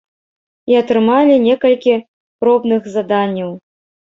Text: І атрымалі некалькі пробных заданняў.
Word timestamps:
І 0.71 0.77
атрымалі 0.81 1.35
некалькі 1.47 1.95
пробных 2.41 2.91
заданняў. 2.99 3.57